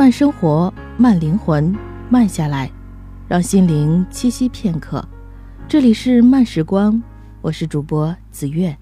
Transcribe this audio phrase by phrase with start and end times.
[0.00, 1.76] 慢生活，慢灵魂，
[2.08, 2.72] 慢下来，
[3.28, 5.06] 让心灵栖息片刻。
[5.68, 7.02] 这里是慢时光，
[7.42, 8.74] 我是主播子月。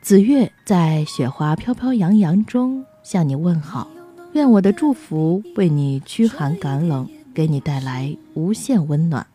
[0.00, 3.88] 子月在雪花飘飘扬扬中向你问好，
[4.32, 9.26] 愿我的祝福为你驱寒赶冷，给你带来无限温暖。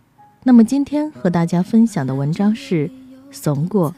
[0.44, 2.88] 那么今天和大家分享的文章是
[3.30, 3.92] 《怂过》。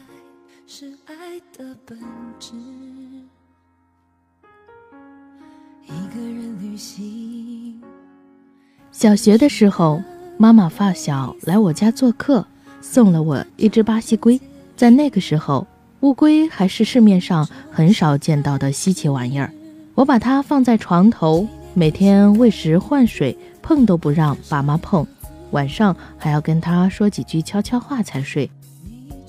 [8.92, 10.02] 小学的时候，
[10.36, 12.46] 妈妈发小来我家做客，
[12.80, 14.40] 送了我一只巴西龟。
[14.76, 15.66] 在那个时候，
[16.00, 19.50] 乌龟还是市面上很少见到的稀奇玩意儿。
[19.94, 25.06] 我把它放在床头，每天喂食换水，碰都不让爸妈碰。
[25.52, 28.50] 晚上还要跟他说几句悄悄话才睡。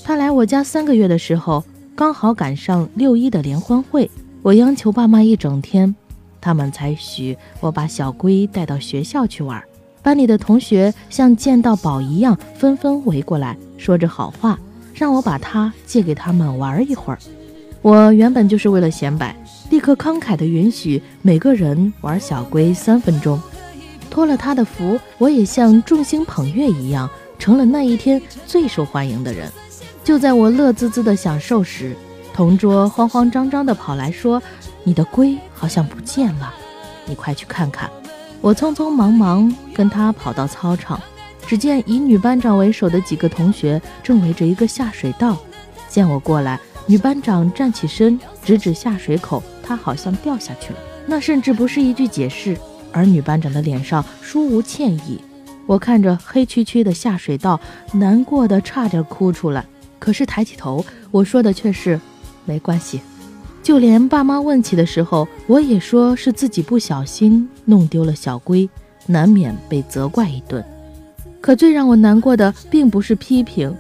[0.03, 1.63] 他来我家三个月的时候，
[1.95, 4.09] 刚好赶上六一的联欢会，
[4.41, 5.95] 我央求爸妈一整天，
[6.39, 9.63] 他们才许我把小龟带到学校去玩。
[10.01, 14.57] 班里的同学像见到宝一样，纷纷围过来，说着好话，
[14.93, 17.19] 让我把它借给他们玩一会儿。
[17.81, 19.35] 我原本就是为了显摆，
[19.69, 23.39] 立刻慷慨地允许每个人玩小龟三分钟。
[24.09, 29.51] 托了他的福，我也像众星捧月一样，成了那一天最受欢迎的人。
[30.03, 31.95] 就在我乐滋滋的享受时，
[32.33, 34.41] 同桌慌慌张张地跑来说
[34.87, 36.53] ：“你的龟好像不见了，
[37.05, 37.91] 你快去看看。”
[38.39, 40.97] 我匆匆忙忙跟他跑到操场，
[41.45, 45.37] 只见以女班长为首的几个同学正围着一个下水道。
[45.89, 50.79] 见我过来，女班长站起身，指指下水口，她好像掉下去了。
[51.05, 52.57] 那甚至不是一句解释。
[52.93, 55.21] 而女班长的脸上殊无歉意，
[55.65, 57.59] 我看着黑黢黢的下水道，
[57.91, 59.65] 难过的差点哭出来。
[59.99, 61.99] 可是抬起头，我说的却是
[62.45, 63.01] 没关系。
[63.67, 68.69] 就连爸妈问起的时候，我也说是自己不小心弄丢了小龟，
[69.07, 70.63] 难免被责怪一顿。
[71.41, 73.75] 可最让我难过的，并不是批评，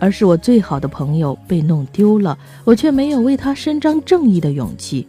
[0.00, 5.06] 而是我最好的朋友被弄丢了，我却没有为他伸张正义的勇气。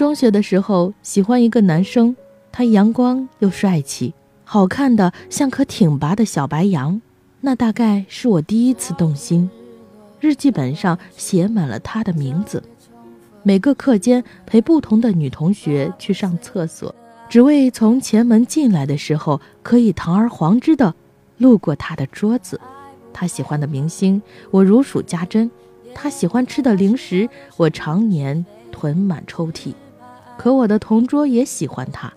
[0.00, 2.16] 中学的时候，喜欢一个男生，
[2.50, 7.02] 他阳光又帅气，好看的像颗挺拔的小白杨。
[7.42, 9.50] 那大概是我第一次动心。
[10.18, 12.62] 日记本上写满了他的名字。
[13.42, 16.94] 每个课间陪不同的女同学去上厕所，
[17.28, 20.94] 只为从前门进来的时候可以堂而皇之的
[21.36, 22.58] 路过他的桌子。
[23.12, 25.50] 他喜欢的明星，我如数家珍；
[25.94, 27.28] 他喜欢吃的零食，
[27.58, 29.74] 我常年囤满抽屉。
[30.40, 32.10] 可我的同桌也喜欢她，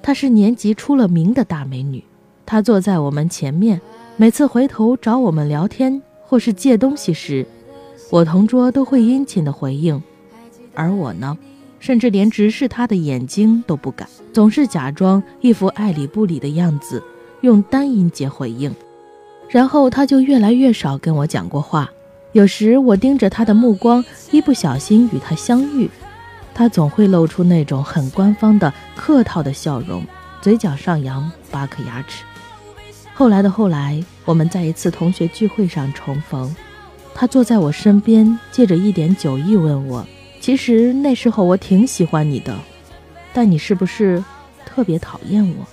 [0.00, 2.04] 她是年级出了名的大美女。
[2.46, 3.80] 她坐在我们前面，
[4.16, 7.44] 每次回头找我们聊天或是借东西时，
[8.08, 10.00] 我同桌都会殷勤的回应，
[10.76, 11.36] 而我呢，
[11.80, 17.02] 甚至连直视她的眼睛都不敢，总是假装一副爱理不理的样子，
[17.40, 18.72] 用单音节回应。
[19.48, 21.90] 然后她就越来越少跟我讲过话。
[22.30, 25.90] 有时我盯着她的目光，一不小心与她相遇。
[26.58, 30.02] 他总会露出那种很官方的客套的笑容，
[30.40, 32.24] 嘴角上扬八颗牙齿。
[33.12, 36.56] 后来的后来，我们在一次同学聚会上重逢，
[37.14, 40.06] 他坐在我身边，借着一点酒意问我
[40.40, 42.56] ：“其实那时候我挺喜欢你的，
[43.34, 44.24] 但你是不是
[44.64, 45.66] 特别讨厌我？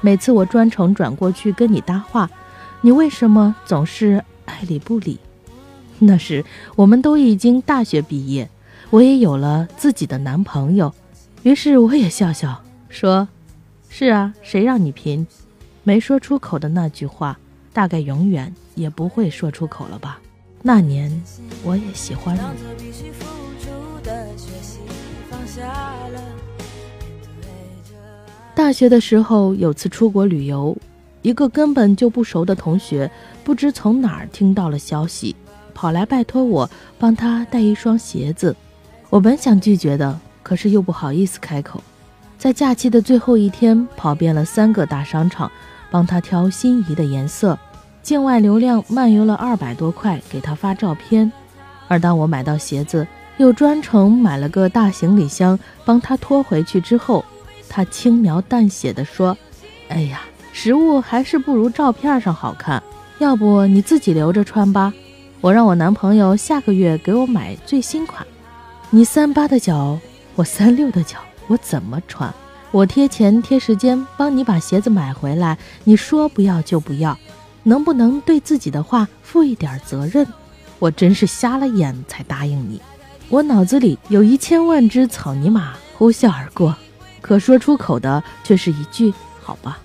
[0.00, 2.30] 每次我专程转过去跟你搭话，
[2.80, 5.18] 你为什么总是爱理不理？”
[6.00, 6.42] 那时
[6.76, 8.48] 我们都已经大学毕业。
[8.94, 10.94] 我也有了自己的男朋友，
[11.42, 13.26] 于是我也笑笑说
[13.90, 15.26] ：“是啊，谁让你贫？”
[15.82, 17.36] 没说出口的那句话，
[17.72, 20.20] 大概永远也不会说出口了吧。
[20.62, 21.10] 那年
[21.64, 22.40] 我也喜欢你。
[28.54, 30.76] 大学的时候有次出国旅游，
[31.22, 33.10] 一个根本就不熟的同学，
[33.42, 35.34] 不知从哪儿听到了消息，
[35.74, 38.54] 跑来拜托我帮他带一双鞋子。
[39.14, 41.80] 我本想拒绝的，可是又不好意思开口。
[42.36, 45.48] 在假期的最后一天，跑遍了三个大商场，
[45.88, 47.56] 帮他挑心仪的颜色。
[48.02, 51.30] 境外流量漫游了二百多块，给他发照片。
[51.86, 53.06] 而当我买到鞋子，
[53.36, 57.24] 又专程买了个大行李箱帮他拖回去之后，
[57.68, 59.38] 他轻描淡写的说
[59.90, 60.22] ：“哎呀，
[60.52, 62.82] 实物还是不如照片上好看，
[63.20, 64.92] 要不你自己留着穿吧。
[65.40, 68.26] 我让我男朋友下个月给我买最新款。”
[68.94, 69.98] 你三八的脚，
[70.36, 71.18] 我三六的脚，
[71.48, 72.32] 我怎么穿？
[72.70, 77.18] 我贴钱贴时间帮你把鞋子买回来，你说不要就不要，
[77.64, 80.24] 能不能对自己的话负一点责任？
[80.78, 82.80] 我真是瞎了眼才答应你。
[83.28, 86.76] 我脑子里有一千万只草泥马呼啸而过，
[87.20, 89.12] 可说出口的却是一句
[89.42, 89.80] “好吧”。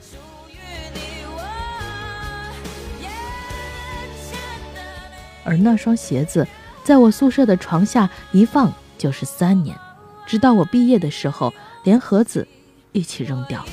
[5.44, 6.48] 而那双鞋子，
[6.84, 9.76] 在我宿舍的床下一放就是三年，
[10.28, 11.52] 直到我毕业的时候，
[11.84, 12.48] 连盒子。
[12.92, 13.64] 一起扔掉。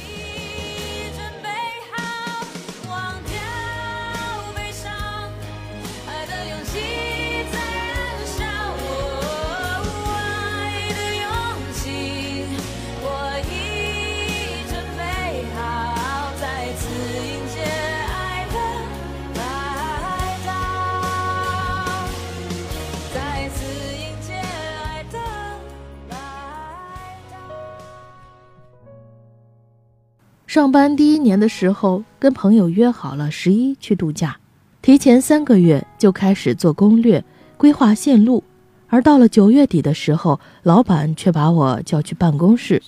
[30.46, 34.37] 上班第一年的时候，跟朋友约好了十一去度假，
[34.81, 37.22] 提前三个月就开始做攻略、
[37.56, 38.44] 规划线路。
[38.88, 42.81] 而到了九月底的时候，老板却把我叫去办公室。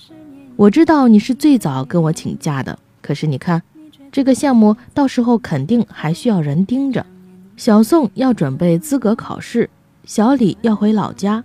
[0.55, 3.61] 我知道你是最早跟我请假的，可是你看，
[4.09, 7.05] 这个项目到时候肯定还需要人盯着。
[7.57, 9.69] 小宋要准备资格考试，
[10.05, 11.43] 小李要回老家，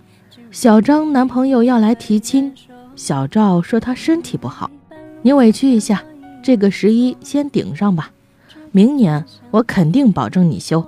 [0.49, 2.53] 小张男朋友要来提亲，
[2.95, 4.71] 小赵说他身体不好，
[5.25, 6.03] 你委屈一下。
[6.43, 8.11] 这个十一先顶上吧，
[8.71, 10.85] 明年我肯定保证你休。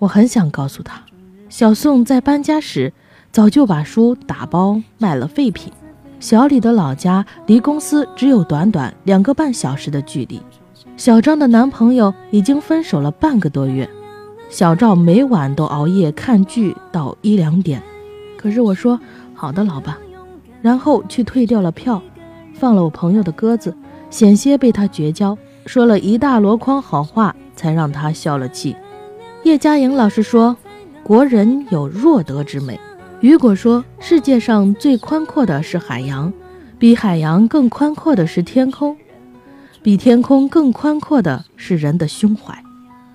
[0.00, 1.00] 我很想告诉他，
[1.48, 2.92] 小宋在搬家时
[3.30, 5.72] 早就把书打包卖了废品。
[6.18, 10.42] 小李的老家离公司只有短短两个半小时的距离。
[10.96, 13.88] 小张的男朋友已经分手了半个多月，
[14.50, 17.80] 小赵每晚都熬夜看剧到一两点。
[18.36, 18.98] 可是我说
[19.32, 19.96] 好的，老板，
[20.60, 22.02] 然后去退掉了票，
[22.54, 23.76] 放了我朋友的鸽子。
[24.10, 28.76] 险些被他绝交，说了一大箩筐好话，才让他消了气。
[29.42, 30.54] 叶嘉莹老师说
[31.02, 32.78] ：“国人有弱德之美。”
[33.20, 36.30] 雨果说：“世界上最宽阔的是海洋，
[36.78, 38.94] 比海洋更宽阔的是天空，
[39.82, 42.54] 比天空更宽阔的是人的胸怀。”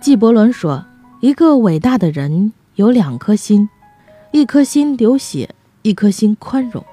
[0.01, 0.83] 纪伯伦说
[1.21, 3.69] ：“一个伟大的人有两颗心，
[4.31, 6.83] 一颗心流血，一颗心宽容。”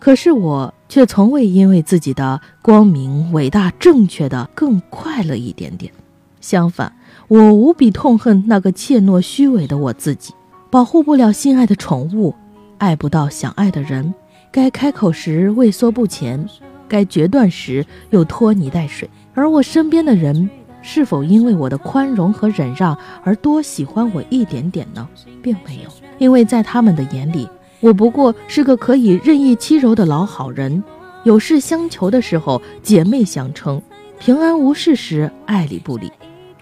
[0.00, 0.72] 可是我。
[0.94, 5.92] 却从未因为自己的光明、伟大、正确的更快乐一点点。
[6.40, 6.94] 相反，
[7.26, 10.32] 我无比痛恨那个怯懦、虚伪的我自己，
[10.70, 12.32] 保护不了心爱的宠物，
[12.78, 14.14] 爱不到想爱的人，
[14.52, 16.46] 该开口时畏缩不前，
[16.86, 19.10] 该决断时又拖泥带水。
[19.34, 20.48] 而我身边的人，
[20.80, 25.08] 是否因为我的宽容和忍让而多喜欢我一点点呢？
[25.42, 27.48] 并没有，因为在他们的眼里。
[27.84, 30.82] 我不过是个可以任意欺柔的老好人，
[31.24, 33.82] 有事相求的时候姐妹相称，
[34.18, 36.10] 平安无事时爱理不理。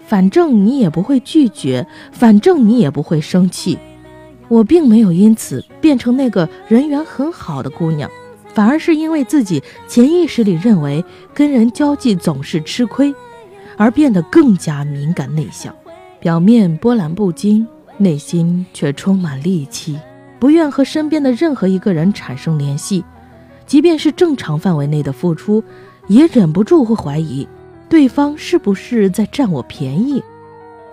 [0.05, 3.79] 反正你也不会拒绝，反正你也不会生气。
[4.49, 8.11] 我并没有因此变成那个人缘很好的姑娘，
[8.53, 13.15] 反而是因为自己潜意识里认为跟人交际总是吃亏，
[13.77, 15.73] 而变得更加敏感内向，
[16.19, 17.65] 表面波澜不惊，
[17.97, 19.97] 内心却充满戾气。
[20.43, 23.05] 不愿和身边的任何一个人产生联系，
[23.65, 25.63] 即便是正常范围内的付出，
[26.07, 27.47] 也忍不住会怀疑
[27.87, 30.21] 对方是不是在占我便宜。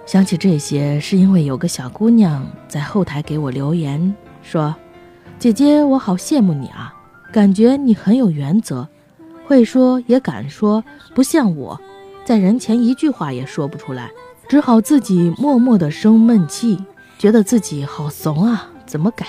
[0.07, 4.73] 想起这些，是因为有个小姑娘在后台给我留言说
[5.37, 6.95] ：“姐姐，我好羡慕你啊，
[7.33, 8.87] 感觉你很有原则，
[9.49, 11.77] 会说也敢说，不像我，
[12.25, 14.13] 在人前一句话也说不出来，
[14.49, 16.79] 只好自己默默的生闷气，
[17.19, 19.27] 觉得自己好怂啊，怎么改？”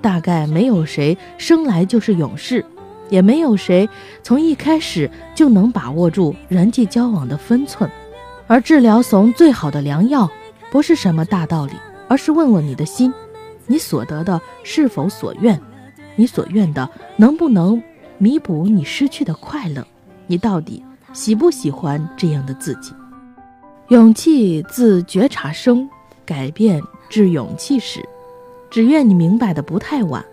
[0.00, 2.64] 大概没有谁生来就是勇士，
[3.08, 3.88] 也没有谁
[4.22, 7.90] 从一开始就能把握住人际交往的分寸。
[8.46, 10.28] 而治疗怂最好的良药，
[10.70, 11.72] 不是什么大道理，
[12.08, 13.12] 而是问问你的心：
[13.66, 15.60] 你所得的是否所愿？
[16.16, 17.80] 你所愿的能不能
[18.18, 19.86] 弥补你失去的快乐？
[20.26, 22.92] 你到底喜不喜欢这样的自己？
[23.88, 25.88] 勇气自觉察生，
[26.24, 28.00] 改变至勇气始。
[28.70, 30.24] 只愿你明白的不太晚，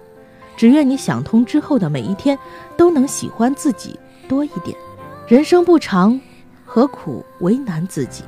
[0.55, 2.37] 只愿你想通之后的每一天
[2.77, 4.77] 都能喜欢自己多一点。
[5.27, 6.19] 人生不长，
[6.65, 8.23] 何苦为难自己？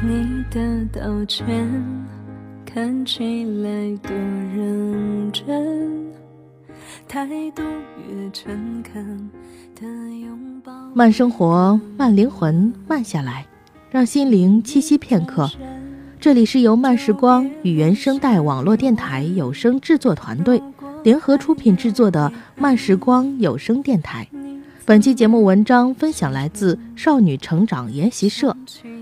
[0.00, 1.44] 你的道歉，
[2.64, 6.06] 看起来多认真，
[7.08, 7.62] 态度
[8.08, 9.28] 越诚恳
[9.74, 9.84] 的
[10.20, 10.72] 拥抱。
[10.94, 13.44] 慢生活，慢灵魂，慢下来，
[13.90, 15.50] 让心灵栖息片刻。
[16.20, 20.62] 这里是由慢时光与原声带网络电台有声制作团队
[21.02, 24.28] 联合出品制作的慢时光有声电台。
[24.88, 28.56] 本期节目文章分享来自少女成长研习社，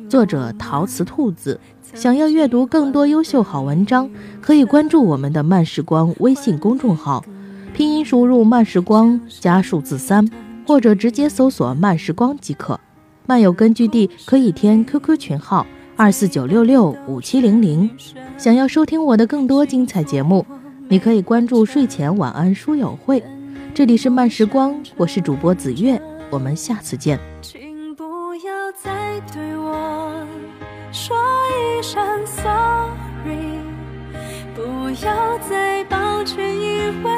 [0.09, 1.61] 作者陶瓷兔子。
[1.95, 7.25] 想要阅读更多优秀好文章，可以关注我们的慢时光微信公众号，
[7.73, 10.29] 拼音输入慢时光加数字三，
[10.67, 12.81] 或者直接搜索慢时光即可。
[13.25, 15.65] 漫友根据地可以添 QQ 群号。
[15.95, 17.89] 二四九六六五七零零，
[18.37, 20.45] 想要收听我的更多精彩节目，
[20.89, 23.23] 你可以关注睡前晚安书友会。
[23.77, 27.21] 这里是慢时光，我是主播子月，我们下次见。
[27.43, 30.27] 请不要再对我
[30.91, 31.15] 说
[31.51, 33.61] 一声 sorry，
[34.55, 37.11] 不要再抱歉，以为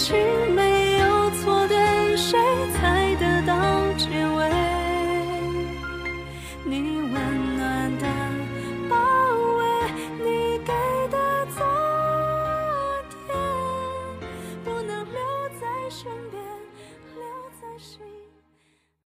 [0.00, 0.49] 心